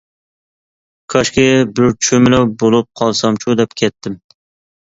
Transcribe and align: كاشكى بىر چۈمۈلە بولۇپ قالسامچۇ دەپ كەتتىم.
كاشكى 1.15 1.43
بىر 1.81 1.93
چۈمۈلە 2.07 2.39
بولۇپ 2.65 2.91
قالسامچۇ 3.03 3.59
دەپ 3.61 3.81
كەتتىم. 3.83 4.19